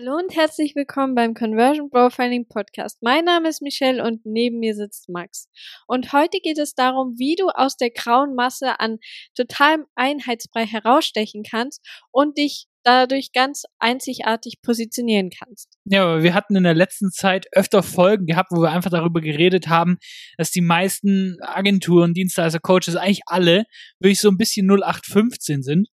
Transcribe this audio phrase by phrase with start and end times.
[0.00, 2.98] Hallo und herzlich willkommen beim Conversion Profiling Podcast.
[3.02, 5.48] Mein Name ist Michelle und neben mir sitzt Max.
[5.88, 8.98] Und heute geht es darum, wie du aus der grauen Masse an
[9.34, 15.76] totalem Einheitsbrei herausstechen kannst und dich dadurch ganz einzigartig positionieren kannst.
[15.84, 19.66] Ja, wir hatten in der letzten Zeit öfter Folgen gehabt, wo wir einfach darüber geredet
[19.66, 19.96] haben,
[20.36, 23.64] dass die meisten Agenturen, Dienstleister, Coaches, eigentlich alle
[23.98, 25.88] wirklich so ein bisschen 0815 sind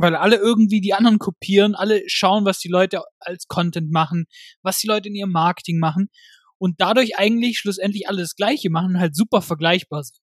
[0.00, 4.26] weil alle irgendwie die anderen kopieren, alle schauen, was die Leute als Content machen,
[4.62, 6.08] was die Leute in ihrem Marketing machen
[6.58, 10.20] und dadurch eigentlich schlussendlich alle das Gleiche machen und halt super vergleichbar sind.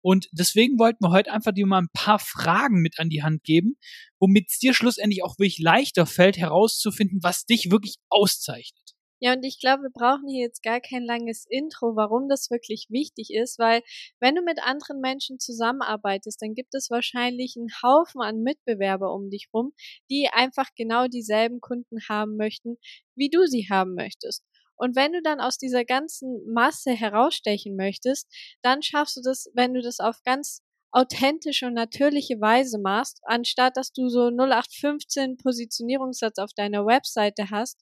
[0.00, 3.42] Und deswegen wollten wir heute einfach dir mal ein paar Fragen mit an die Hand
[3.42, 3.76] geben,
[4.20, 8.94] womit es dir schlussendlich auch wirklich leichter fällt, herauszufinden, was dich wirklich auszeichnet.
[9.20, 12.86] Ja, und ich glaube, wir brauchen hier jetzt gar kein langes Intro, warum das wirklich
[12.88, 13.82] wichtig ist, weil
[14.20, 19.28] wenn du mit anderen Menschen zusammenarbeitest, dann gibt es wahrscheinlich einen Haufen an Mitbewerber um
[19.30, 19.72] dich rum,
[20.10, 22.76] die einfach genau dieselben Kunden haben möchten,
[23.16, 24.44] wie du sie haben möchtest.
[24.76, 28.28] Und wenn du dann aus dieser ganzen Masse herausstechen möchtest,
[28.62, 33.76] dann schaffst du das, wenn du das auf ganz authentische und natürliche Weise machst, anstatt
[33.76, 37.78] dass du so 0815 Positionierungssatz auf deiner Webseite hast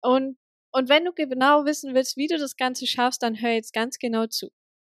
[0.00, 0.38] und
[0.72, 3.98] und wenn du genau wissen willst, wie du das Ganze schaffst, dann hör jetzt ganz
[3.98, 4.50] genau zu.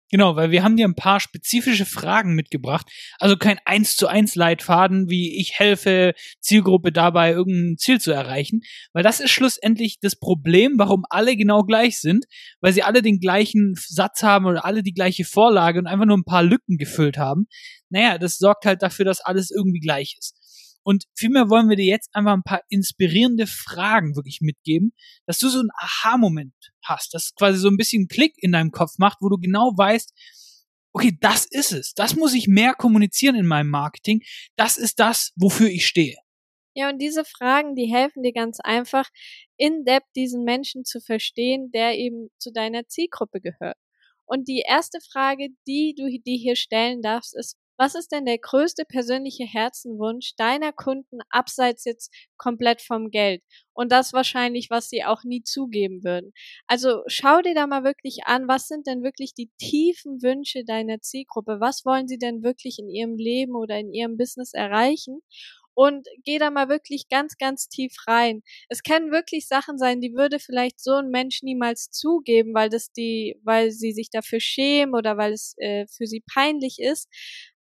[0.09, 2.87] Genau, weil wir haben dir ein paar spezifische Fragen mitgebracht.
[3.19, 8.61] Also kein eins zu eins Leitfaden, wie ich helfe Zielgruppe dabei, irgendein Ziel zu erreichen.
[8.93, 12.25] Weil das ist schlussendlich das Problem, warum alle genau gleich sind,
[12.61, 16.17] weil sie alle den gleichen Satz haben oder alle die gleiche Vorlage und einfach nur
[16.17, 17.47] ein paar Lücken gefüllt haben.
[17.89, 20.36] Naja, das sorgt halt dafür, dass alles irgendwie gleich ist.
[20.87, 24.93] Und vielmehr wollen wir dir jetzt einfach ein paar inspirierende Fragen wirklich mitgeben,
[25.25, 28.91] dass du so einen Aha-Moment hast, dass quasi so ein bisschen Klick in deinem Kopf
[28.97, 30.13] macht, wo du genau weißt,
[30.93, 31.93] okay, das ist es.
[31.93, 34.21] Das muss ich mehr kommunizieren in meinem Marketing.
[34.55, 36.15] Das ist das, wofür ich stehe.
[36.73, 39.09] Ja, und diese Fragen, die helfen dir ganz einfach,
[39.57, 43.75] in depth diesen Menschen zu verstehen, der eben zu deiner Zielgruppe gehört.
[44.25, 48.37] Und die erste Frage, die du dir hier stellen darfst, ist, was ist denn der
[48.39, 53.43] größte persönliche Herzenwunsch deiner Kunden abseits jetzt komplett vom Geld?
[53.73, 56.33] Und das wahrscheinlich, was sie auch nie zugeben würden.
[56.67, 61.01] Also schau dir da mal wirklich an, was sind denn wirklich die tiefen Wünsche deiner
[61.01, 61.59] Zielgruppe?
[61.59, 65.21] Was wollen sie denn wirklich in ihrem Leben oder in ihrem Business erreichen?
[65.77, 68.41] und geh da mal wirklich ganz, ganz tief rein.
[68.67, 72.91] Es können wirklich Sachen sein, die würde vielleicht so ein Mensch niemals zugeben, weil das
[72.91, 77.07] die, weil sie sich dafür schämen oder weil es äh, für sie peinlich ist.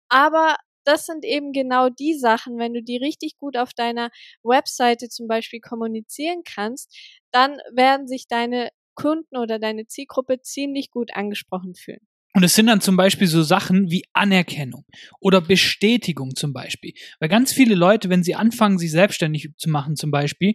[0.08, 4.10] Aber das sind eben genau die Sachen, wenn du die richtig gut auf deiner
[4.42, 6.96] Webseite zum Beispiel kommunizieren kannst,
[7.32, 12.06] dann werden sich deine Kunden oder deine Zielgruppe ziemlich gut angesprochen fühlen.
[12.36, 14.84] Und es sind dann zum Beispiel so Sachen wie Anerkennung
[15.20, 16.92] oder Bestätigung zum Beispiel.
[17.18, 20.54] Weil ganz viele Leute, wenn sie anfangen, sich selbstständig zu machen zum Beispiel,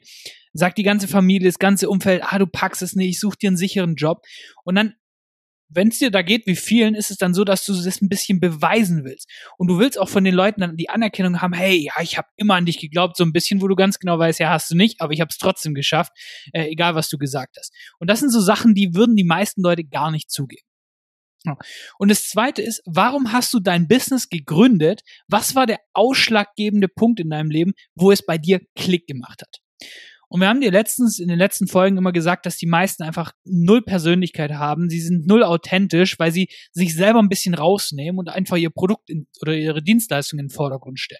[0.54, 3.58] sagt die ganze Familie, das ganze Umfeld, ah, du packst es nicht, such dir einen
[3.58, 4.22] sicheren Job.
[4.64, 4.94] Und dann
[5.74, 8.10] wenn es dir da geht wie vielen, ist es dann so, dass du das ein
[8.10, 9.30] bisschen beweisen willst.
[9.58, 12.28] Und du willst auch von den Leuten dann die Anerkennung haben, hey, ja, ich habe
[12.36, 14.76] immer an dich geglaubt, so ein bisschen, wo du ganz genau weißt, ja, hast du
[14.76, 16.12] nicht, aber ich habe es trotzdem geschafft,
[16.54, 17.74] äh, egal was du gesagt hast.
[18.00, 20.66] Und das sind so Sachen, die würden die meisten Leute gar nicht zugeben.
[21.98, 25.02] Und das zweite ist, warum hast du dein Business gegründet?
[25.28, 29.58] Was war der ausschlaggebende Punkt in deinem Leben, wo es bei dir Klick gemacht hat?
[30.32, 33.34] Und wir haben dir letztens in den letzten Folgen immer gesagt, dass die meisten einfach
[33.44, 34.90] null Persönlichkeit haben.
[34.90, 39.10] Sie sind null authentisch, weil sie sich selber ein bisschen rausnehmen und einfach ihr Produkt
[39.10, 41.20] in, oder ihre Dienstleistung in den Vordergrund stellen.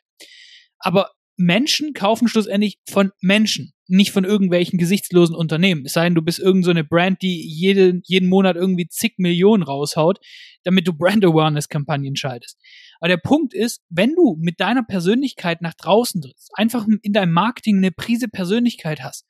[0.80, 5.84] Aber Menschen kaufen schlussendlich von Menschen, nicht von irgendwelchen gesichtslosen Unternehmen.
[5.86, 9.64] Es sei denn, du bist irgendeine so Brand, die jede, jeden Monat irgendwie zig Millionen
[9.64, 10.20] raushaut,
[10.64, 12.58] damit du Brand Awareness Kampagnen schaltest.
[13.02, 17.34] Aber der Punkt ist, wenn du mit deiner Persönlichkeit nach draußen trittst, einfach in deinem
[17.34, 19.26] Marketing eine Prise Persönlichkeit hast,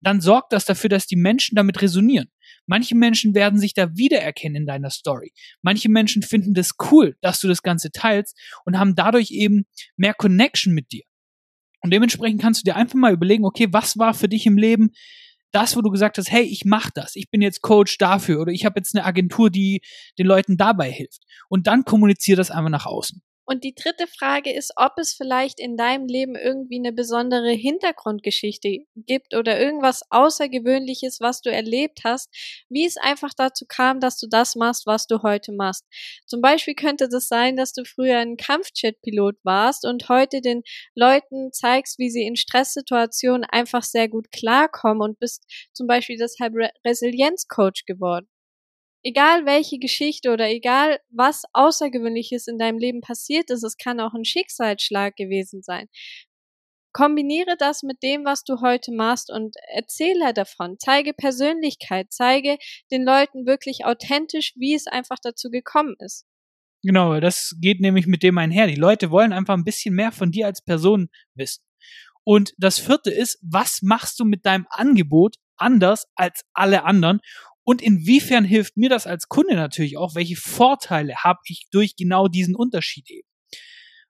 [0.00, 2.30] dann sorgt das dafür, dass die Menschen damit resonieren.
[2.66, 5.32] Manche Menschen werden sich da wiedererkennen in deiner Story.
[5.62, 10.14] Manche Menschen finden das cool, dass du das Ganze teilst und haben dadurch eben mehr
[10.14, 11.02] Connection mit dir.
[11.80, 14.90] Und dementsprechend kannst du dir einfach mal überlegen, okay, was war für dich im Leben
[15.52, 18.52] das, wo du gesagt hast, hey, ich mach das, ich bin jetzt Coach dafür oder
[18.52, 19.80] ich habe jetzt eine Agentur, die
[20.18, 21.22] den Leuten dabei hilft.
[21.48, 23.22] Und dann kommuniziere das einfach nach außen.
[23.50, 28.80] Und die dritte Frage ist, ob es vielleicht in deinem Leben irgendwie eine besondere Hintergrundgeschichte
[28.94, 32.28] gibt oder irgendwas Außergewöhnliches, was du erlebt hast,
[32.68, 35.86] wie es einfach dazu kam, dass du das machst, was du heute machst.
[36.26, 40.62] Zum Beispiel könnte das sein, dass du früher ein Kampfjet-Pilot warst und heute den
[40.94, 46.52] Leuten zeigst, wie sie in Stresssituationen einfach sehr gut klarkommen und bist zum Beispiel deshalb
[46.54, 48.28] Re Resilienzcoach geworden
[49.08, 54.12] egal welche Geschichte oder egal was Außergewöhnliches in deinem Leben passiert ist, es kann auch
[54.12, 55.88] ein Schicksalsschlag gewesen sein.
[56.92, 60.76] Kombiniere das mit dem, was du heute machst und erzähle davon.
[60.78, 62.58] Zeige Persönlichkeit, zeige
[62.90, 66.26] den Leuten wirklich authentisch, wie es einfach dazu gekommen ist.
[66.82, 68.66] Genau, das geht nämlich mit dem einher.
[68.66, 71.62] Die Leute wollen einfach ein bisschen mehr von dir als Person wissen.
[72.24, 77.20] Und das vierte ist, was machst du mit deinem Angebot anders als alle anderen?
[77.68, 80.14] Und inwiefern hilft mir das als Kunde natürlich auch?
[80.14, 83.28] Welche Vorteile habe ich durch genau diesen Unterschied eben?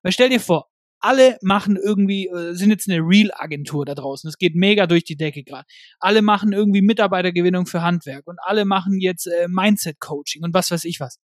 [0.01, 0.69] Weil stell dir vor,
[1.01, 4.29] alle machen irgendwie, äh, sind jetzt eine Real-Agentur da draußen.
[4.29, 5.67] Es geht mega durch die Decke gerade.
[5.99, 10.85] Alle machen irgendwie Mitarbeitergewinnung für Handwerk und alle machen jetzt äh, Mindset-Coaching und was weiß
[10.85, 11.19] ich was.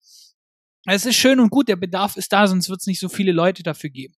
[0.88, 3.32] Es ist schön und gut, der Bedarf ist da, sonst wird es nicht so viele
[3.32, 4.16] Leute dafür geben.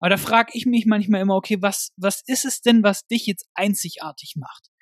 [0.00, 3.26] Aber da frage ich mich manchmal immer, okay, was, was ist es denn, was dich
[3.26, 4.72] jetzt einzigartig macht?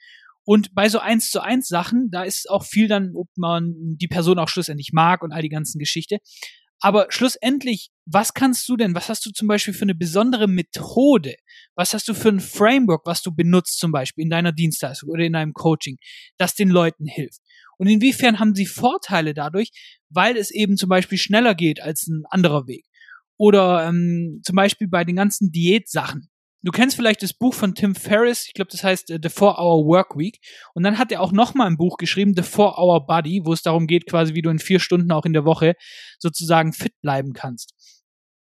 [0.44, 4.08] Und bei so eins zu eins Sachen, da ist auch viel dann, ob man die
[4.08, 6.18] Person auch schlussendlich mag und all die ganzen Geschichte.
[6.84, 11.36] Aber schlussendlich, was kannst du denn, was hast du zum Beispiel für eine besondere Methode?
[11.76, 15.22] Was hast du für ein Framework, was du benutzt zum Beispiel in deiner Dienstleistung oder
[15.22, 15.98] in deinem Coaching,
[16.38, 17.40] das den Leuten hilft?
[17.78, 19.70] Und inwiefern haben sie Vorteile dadurch,
[20.08, 22.84] weil es eben zum Beispiel schneller geht als ein anderer Weg?
[23.36, 26.31] Oder ähm, zum Beispiel bei den ganzen Diätsachen.
[26.64, 29.58] Du kennst vielleicht das Buch von Tim Ferriss, ich glaube, das heißt uh, The Four
[29.58, 30.38] Hour Work Week.
[30.74, 33.62] Und dann hat er auch nochmal ein Buch geschrieben, The Four Hour Body, wo es
[33.62, 35.74] darum geht, quasi, wie du in vier Stunden auch in der Woche
[36.20, 37.74] sozusagen fit bleiben kannst.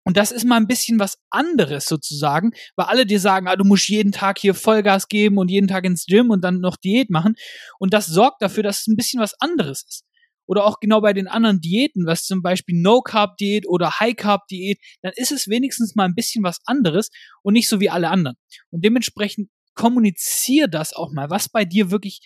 [0.03, 3.63] Und das ist mal ein bisschen was anderes sozusagen, weil alle dir sagen, ah, du
[3.63, 7.09] musst jeden Tag hier Vollgas geben und jeden Tag ins Gym und dann noch Diät
[7.11, 7.35] machen.
[7.79, 10.03] Und das sorgt dafür, dass es ein bisschen was anderes ist.
[10.51, 15.31] Oder auch genau bei den anderen Diäten, was zum Beispiel No-Carb-Diät oder High-Carb-Diät, dann ist
[15.31, 17.09] es wenigstens mal ein bisschen was anderes
[17.41, 18.35] und nicht so wie alle anderen.
[18.69, 22.19] Und dementsprechend kommunizier das auch mal, was bei dir wirklich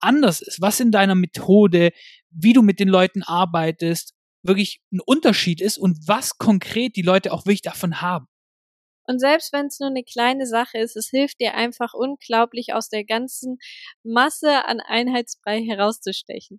[0.00, 1.90] anders ist, was in deiner Methode,
[2.30, 7.30] wie du mit den Leuten arbeitest, wirklich ein Unterschied ist und was konkret die Leute
[7.30, 8.24] auch wirklich davon haben.
[9.06, 12.88] Und selbst wenn es nur eine kleine Sache ist, es hilft dir einfach unglaublich aus
[12.88, 13.58] der ganzen
[14.02, 16.58] Masse an Einheitsbrei herauszustechen.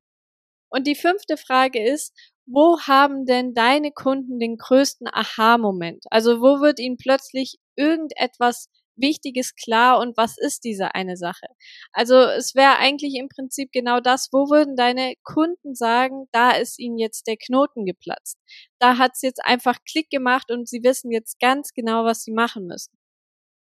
[0.70, 2.14] Und die fünfte Frage ist,
[2.46, 6.06] wo haben denn deine Kunden den größten Aha-Moment?
[6.10, 11.48] Also wo wird ihnen plötzlich irgendetwas Wichtiges klar und was ist diese eine Sache?
[11.92, 16.80] Also es wäre eigentlich im Prinzip genau das, wo würden deine Kunden sagen, da ist
[16.80, 18.38] ihnen jetzt der Knoten geplatzt.
[18.80, 22.66] Da hat's jetzt einfach Klick gemacht und sie wissen jetzt ganz genau, was sie machen
[22.66, 22.98] müssen.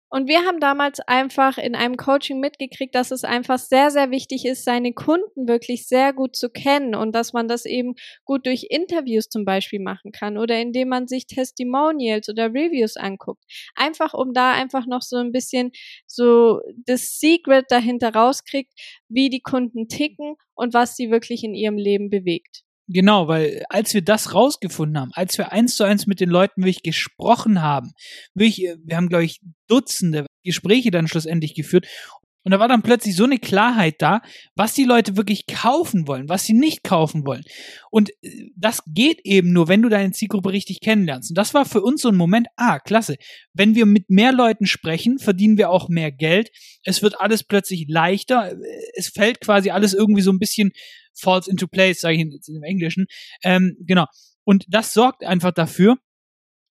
[0.09, 4.45] Und wir haben damals einfach in einem Coaching mitgekriegt, dass es einfach sehr, sehr wichtig
[4.45, 8.67] ist, seine Kunden wirklich sehr gut zu kennen und dass man das eben gut durch
[8.69, 13.43] Interviews zum Beispiel machen kann oder indem man sich Testimonials oder Reviews anguckt.
[13.75, 15.71] Einfach um da einfach noch so ein bisschen
[16.05, 18.71] so das Secret dahinter rauskriegt,
[19.09, 22.63] wie die Kunden ticken und was sie wirklich in ihrem Leben bewegt.
[22.87, 26.63] Genau, weil als wir das rausgefunden haben, als wir eins zu eins mit den Leuten
[26.63, 27.91] wirklich gesprochen haben,
[28.33, 31.85] wirklich, äh, wir haben, glaube ich, Dutzende Gespräche dann schlussendlich geführt
[32.47, 34.21] und da war dann plötzlich so eine Klarheit da,
[34.55, 37.43] was die Leute wirklich kaufen wollen, was sie nicht kaufen wollen.
[37.91, 41.31] Und äh, das geht eben nur, wenn du deine Zielgruppe richtig kennenlernst.
[41.31, 43.17] Und das war für uns so ein Moment, ah, klasse.
[43.51, 46.49] Wenn wir mit mehr Leuten sprechen, verdienen wir auch mehr Geld.
[46.85, 48.53] Es wird alles plötzlich leichter.
[48.95, 50.71] Es fällt quasi alles irgendwie so ein bisschen
[51.19, 53.07] falls into place, sage ich jetzt im Englischen.
[53.43, 54.05] Ähm, genau.
[54.43, 55.97] Und das sorgt einfach dafür,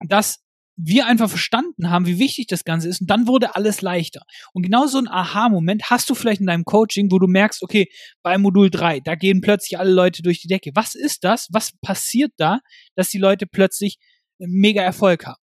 [0.06, 0.46] dass
[0.76, 4.22] wir einfach verstanden haben, wie wichtig das Ganze ist und dann wurde alles leichter.
[4.52, 7.88] Und genau so ein Aha-Moment hast du vielleicht in deinem Coaching, wo du merkst, okay,
[8.22, 10.70] bei Modul 3, da gehen plötzlich alle Leute durch die Decke.
[10.74, 11.48] Was ist das?
[11.50, 12.60] Was passiert da,
[12.94, 13.98] dass die Leute plötzlich
[14.38, 15.40] mega Erfolg haben?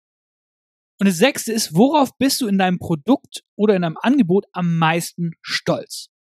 [0.99, 4.77] Und das sechste ist, worauf bist du in deinem Produkt oder in deinem Angebot am
[4.77, 6.12] meisten stolz?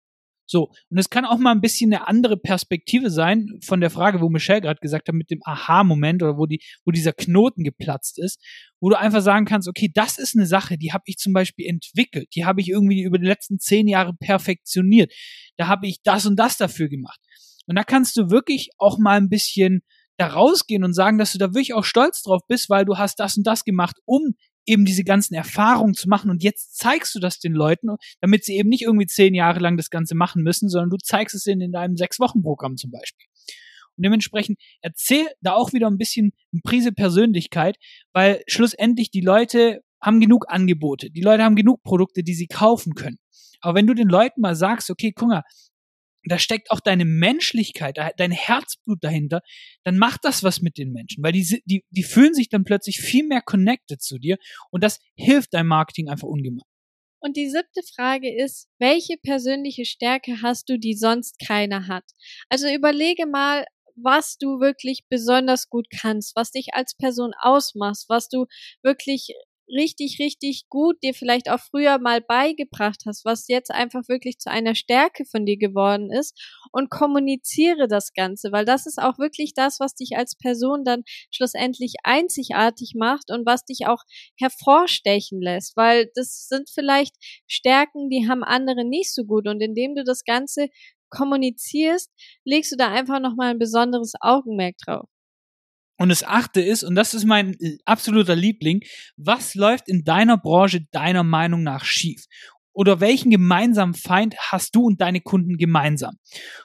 [0.51, 4.20] So, und es kann auch mal ein bisschen eine andere Perspektive sein von der Frage,
[4.20, 8.20] wo Michelle gerade gesagt hat, mit dem Aha-Moment oder wo, die, wo dieser Knoten geplatzt
[8.20, 8.38] ist,
[8.81, 11.67] wo du einfach sagen kannst, okay, das ist eine Sache, die habe ich zum Beispiel
[11.67, 15.13] entwickelt, die habe ich irgendwie über die letzten zehn Jahre perfektioniert,
[15.55, 17.22] da habe ich das und das dafür gemacht.
[17.65, 19.84] Und da kannst du wirklich auch mal ein bisschen
[20.17, 23.22] da rausgehen und sagen, dass du da wirklich auch stolz drauf bist, weil du hast
[23.22, 27.20] das und das gemacht, um eben diese ganzen Erfahrungen zu machen und jetzt zeigst du
[27.20, 27.89] das den Leuten,
[28.20, 31.36] damit sie eben nicht irgendwie zehn Jahre lang das Ganze machen müssen, sondern du zeigst
[31.36, 33.25] es ihnen in deinem Sechs-Wochen-Programm zum Beispiel.
[33.98, 37.77] Und dementsprechend erzähl da auch wieder ein bisschen eine Prise Persönlichkeit,
[38.13, 42.94] weil schlussendlich die Leute haben genug Angebote, die Leute haben genug Produkte, die sie kaufen
[42.96, 43.18] können.
[43.62, 45.44] Aber wenn du den Leuten mal sagst, okay, guck mal,
[46.25, 49.42] da steckt auch deine Menschlichkeit, dein Herzblut dahinter,
[49.84, 53.00] dann macht das was mit den Menschen, weil die, die, die fühlen sich dann plötzlich
[53.00, 54.38] viel mehr connected zu dir
[54.70, 56.66] und das hilft deinem Marketing einfach ungemein.
[57.24, 62.04] Und die siebte Frage ist, welche persönliche Stärke hast du, die sonst keiner hat?
[62.50, 68.28] Also überlege mal, was du wirklich besonders gut kannst, was dich als Person ausmachst, was
[68.28, 68.46] du
[68.82, 69.34] wirklich
[69.72, 74.51] richtig, richtig gut dir vielleicht auch früher mal beigebracht hast, was jetzt einfach wirklich zu
[74.51, 76.38] einer Stärke von dir geworden ist
[76.72, 81.04] und kommuniziere das Ganze, weil das ist auch wirklich das, was dich als Person dann
[81.32, 84.04] schlussendlich einzigartig macht und was dich auch
[84.38, 87.16] hervorstechen lässt, weil das sind vielleicht
[87.48, 90.68] Stärken, die haben andere nicht so gut und indem du das Ganze
[91.10, 92.10] kommunizierst,
[92.46, 95.08] legst du da einfach nochmal ein besonderes Augenmerk drauf.
[96.01, 97.55] Und das achte ist, und das ist mein
[97.86, 98.81] absoluter Liebling,
[99.17, 102.25] was läuft in deiner Branche deiner Meinung nach schief?
[102.74, 106.15] Oder welchen gemeinsamen Feind hast du und deine Kunden gemeinsam?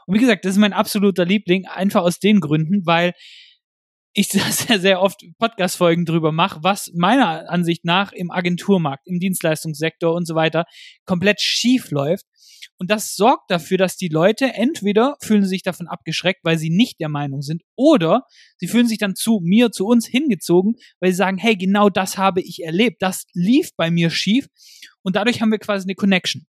[0.07, 3.13] Und wie gesagt, das ist mein absoluter Liebling, einfach aus den Gründen, weil
[4.15, 10.15] ich sehr, sehr oft Podcast-Folgen drüber mache, was meiner Ansicht nach im Agenturmarkt, im Dienstleistungssektor
[10.15, 10.65] und so weiter
[11.05, 12.25] komplett schief läuft.
[12.79, 17.01] Und das sorgt dafür, dass die Leute entweder fühlen sich davon abgeschreckt, weil sie nicht
[17.01, 18.25] der Meinung sind, oder
[18.59, 22.19] sie fühlen sich dann zu mir, zu uns hingezogen, weil sie sagen, hey, genau das
[22.19, 24.47] habe ich erlebt, das lief bei mir schief
[25.03, 26.47] und dadurch haben wir quasi eine Connection.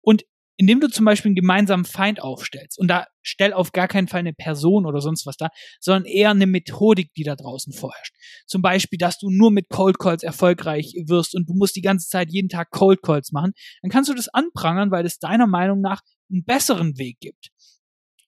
[0.00, 0.24] Und
[0.58, 4.20] indem du zum Beispiel einen gemeinsamen Feind aufstellst, und da stell auf gar keinen Fall
[4.20, 5.48] eine Person oder sonst was da,
[5.80, 8.14] sondern eher eine Methodik, die da draußen vorherrscht.
[8.46, 12.08] Zum Beispiel, dass du nur mit Cold Calls erfolgreich wirst und du musst die ganze
[12.08, 15.80] Zeit jeden Tag Cold Calls machen, dann kannst du das anprangern, weil es deiner Meinung
[15.80, 17.50] nach einen besseren Weg gibt.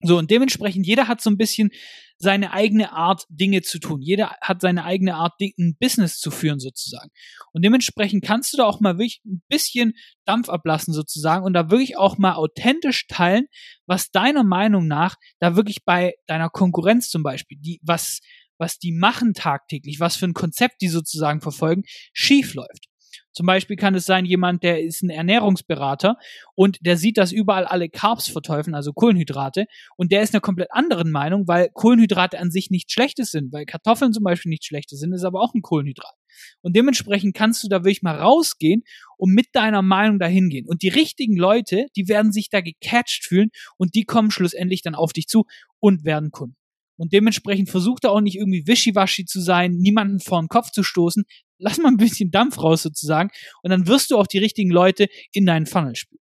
[0.03, 1.71] So, und dementsprechend, jeder hat so ein bisschen
[2.17, 4.03] seine eigene Art, Dinge zu tun.
[4.03, 7.11] Jeder hat seine eigene Art, ein Business zu führen, sozusagen.
[7.53, 9.95] Und dementsprechend kannst du da auch mal wirklich ein bisschen
[10.27, 13.47] Dampf ablassen, sozusagen, und da wirklich auch mal authentisch teilen,
[13.87, 18.21] was deiner Meinung nach da wirklich bei deiner Konkurrenz zum Beispiel, die, was,
[18.59, 22.90] was die machen tagtäglich, was für ein Konzept die sozusagen verfolgen, schief läuft.
[23.33, 26.17] Zum Beispiel kann es sein, jemand, der ist ein Ernährungsberater
[26.55, 30.73] und der sieht, dass überall alle Carbs verteufeln, also Kohlenhydrate, und der ist einer komplett
[30.73, 34.99] anderen Meinung, weil Kohlenhydrate an sich nichts Schlechtes sind, weil Kartoffeln zum Beispiel nichts Schlechtes
[34.99, 36.15] sind, ist aber auch ein Kohlenhydrat.
[36.63, 38.83] Und dementsprechend kannst du da wirklich mal rausgehen
[39.17, 40.67] und mit deiner Meinung dahin gehen.
[40.67, 44.95] Und die richtigen Leute, die werden sich da gecatcht fühlen und die kommen schlussendlich dann
[44.95, 45.47] auf dich zu
[45.79, 46.60] und werden Kunden.
[47.01, 50.83] Und dementsprechend versucht er auch nicht irgendwie wischiwaschi zu sein, niemanden vor den Kopf zu
[50.83, 51.25] stoßen.
[51.59, 53.31] Lass mal ein bisschen Dampf raus sozusagen.
[53.63, 56.21] Und dann wirst du auch die richtigen Leute in deinen Funnel spielen.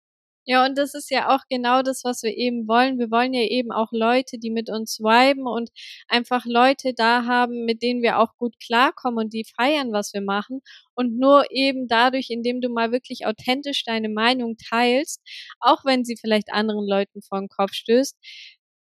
[0.47, 2.99] Ja, und das ist ja auch genau das, was wir eben wollen.
[2.99, 5.71] Wir wollen ja eben auch Leute, die mit uns viben und
[6.09, 10.23] einfach Leute da haben, mit denen wir auch gut klarkommen und die feiern, was wir
[10.23, 10.61] machen.
[10.95, 15.23] Und nur eben dadurch, indem du mal wirklich authentisch deine Meinung teilst,
[15.61, 18.19] auch wenn sie vielleicht anderen Leuten vor den Kopf stößt,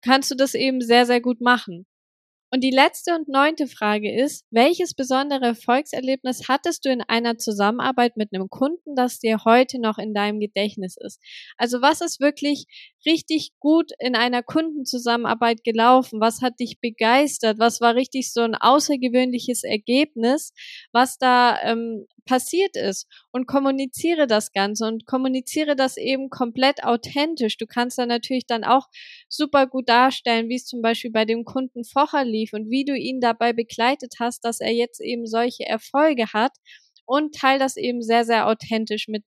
[0.05, 1.85] kannst du das eben sehr, sehr gut machen.
[2.51, 8.15] Und die letzte und neunte Frage ist, welches besondere Erfolgserlebnis hattest du in einer Zusammenarbeit
[8.15, 11.19] mit einem Kunden, das dir heute noch in deinem Gedächtnis ist?
[11.57, 12.65] Also was ist wirklich
[13.05, 16.21] richtig gut in einer Kundenzusammenarbeit gelaufen?
[16.21, 17.59] Was hat dich begeistert?
[17.59, 20.53] Was war richtig so ein außergewöhnliches Ergebnis,
[20.93, 23.07] was da ähm, passiert ist?
[23.31, 27.57] Und kommuniziere das Ganze und kommuniziere das eben komplett authentisch.
[27.57, 28.87] Du kannst da natürlich dann auch
[29.29, 32.95] super gut darstellen, wie es zum Beispiel bei dem Kunden vorher lief und wie du
[32.97, 36.53] ihn dabei begleitet hast, dass er jetzt eben solche Erfolge hat
[37.05, 39.23] und teil das eben sehr, sehr authentisch mit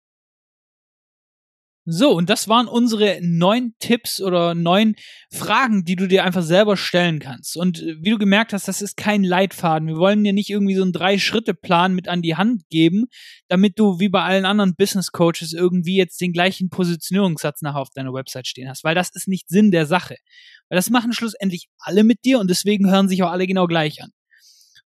[1.90, 4.94] so, und das waren unsere neun Tipps oder neun
[5.32, 7.56] Fragen, die du dir einfach selber stellen kannst.
[7.56, 9.88] Und äh, wie du gemerkt hast, das ist kein Leitfaden.
[9.88, 13.06] Wir wollen dir nicht irgendwie so einen Drei-Schritte-Plan mit an die Hand geben,
[13.48, 17.90] damit du wie bei allen anderen Business Coaches irgendwie jetzt den gleichen Positionierungssatz nachher auf
[17.94, 20.16] deiner Website stehen hast, weil das ist nicht Sinn der Sache.
[20.68, 24.02] Weil das machen schlussendlich alle mit dir und deswegen hören sich auch alle genau gleich
[24.02, 24.10] an.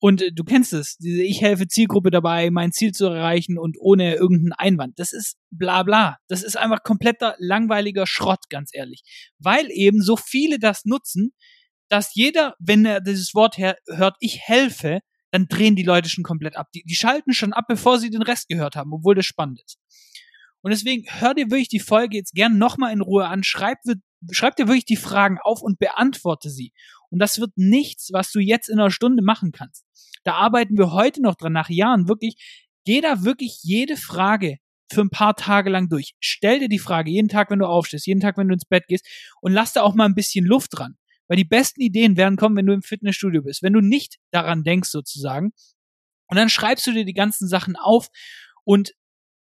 [0.05, 3.79] Und äh, du kennst es, diese Ich helfe Zielgruppe dabei, mein Ziel zu erreichen und
[3.81, 4.99] ohne irgendeinen Einwand.
[4.99, 6.19] Das ist bla bla.
[6.29, 9.03] Das ist einfach kompletter langweiliger Schrott, ganz ehrlich.
[9.39, 11.33] Weil eben so viele das nutzen,
[11.89, 16.59] dass jeder, wenn er dieses Wort hört, ich helfe, dann drehen die Leute schon komplett
[16.59, 16.67] ab.
[16.75, 19.79] Die, die schalten schon ab, bevor sie den Rest gehört haben, obwohl das spannend ist.
[20.61, 23.79] Und deswegen hör dir wirklich die Folge jetzt gern nochmal in Ruhe an, schreib,
[24.31, 26.75] schreib dir wirklich die Fragen auf und beantworte sie.
[27.15, 29.85] Und das wird nichts, was du jetzt in einer Stunde machen kannst.
[30.25, 32.67] Da arbeiten wir heute noch dran, nach Jahren wirklich.
[32.85, 34.57] Geh da wirklich jede Frage
[34.93, 36.17] für ein paar Tage lang durch.
[36.19, 38.89] Stell dir die Frage jeden Tag, wenn du aufstehst, jeden Tag, wenn du ins Bett
[38.89, 39.07] gehst
[39.41, 40.97] und lass da auch mal ein bisschen Luft dran.
[41.29, 44.65] Weil die besten Ideen werden kommen, wenn du im Fitnessstudio bist, wenn du nicht daran
[44.65, 45.53] denkst sozusagen.
[46.27, 48.09] Und dann schreibst du dir die ganzen Sachen auf
[48.65, 48.93] und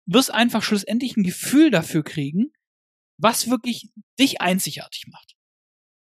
[0.07, 2.51] wirst einfach schlussendlich ein Gefühl dafür kriegen,
[3.19, 5.35] was wirklich dich einzigartig macht.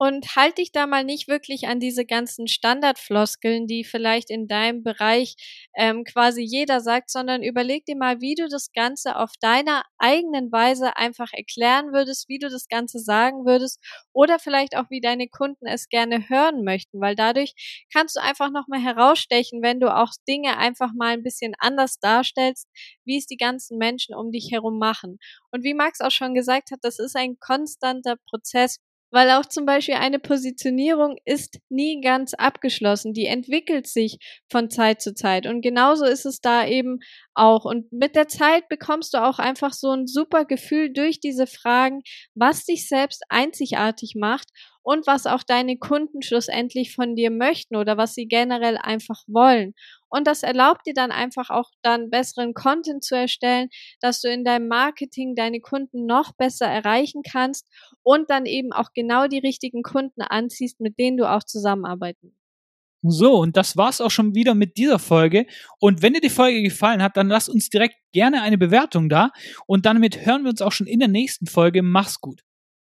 [0.02, 4.82] Und halt dich da mal nicht wirklich an diese ganzen Standardfloskeln, die vielleicht in deinem
[4.82, 5.36] Bereich
[5.76, 10.54] ähm, quasi jeder sagt, sondern überleg dir mal, wie du das Ganze auf deiner eigenen
[10.54, 15.28] Weise einfach erklären würdest, wie du das Ganze sagen würdest oder vielleicht auch, wie deine
[15.28, 17.54] Kunden es gerne hören möchten, weil dadurch
[17.94, 22.70] kannst du einfach nochmal herausstechen, wenn du auch Dinge einfach mal ein bisschen anders darstellst,
[23.04, 25.20] wie es die ganzen Menschen um dich herum machen.
[25.52, 28.78] Und wie Max auch schon gesagt hat, das ist ein konstanter Prozess,
[29.12, 33.14] weil auch zum Beispiel eine Positionierung ist nie ganz abgeschlossen.
[33.14, 35.48] Die entwickelt sich von Zeit zu Zeit.
[35.48, 37.00] Und genauso ist es da eben
[37.34, 37.66] auch.
[37.66, 42.02] Und mit der Zeit bekommst du auch einfach so ein super Gefühl durch diese Fragen,
[42.36, 44.50] was dich selbst einzigartig macht
[44.90, 49.76] und was auch deine Kunden schlussendlich von dir möchten oder was sie generell einfach wollen.
[50.10, 53.70] Und das erlaubt dir dann einfach auch dann besseren Content zu erstellen,
[54.02, 57.68] dass du in deinem Marketing deine Kunden noch besser erreichen kannst
[58.02, 62.36] und dann eben auch genau die richtigen Kunden anziehst, mit denen du auch zusammenarbeiten
[63.02, 65.46] so, und das war's auch schon wieder mit dieser Folge.
[65.80, 69.30] Und wenn dir die Folge gefallen hat, dann lass uns direkt gerne eine Bewertung da.
[69.68, 71.82] Und damit hören wir uns auch schon in der nächsten Folge.
[71.82, 72.42] Mach's gut.